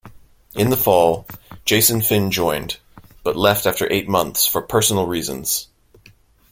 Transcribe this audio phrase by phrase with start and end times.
[0.55, 1.27] In the fall,
[1.63, 2.79] Jason Finn joined,
[3.21, 5.67] but left after eight months for personal reasons.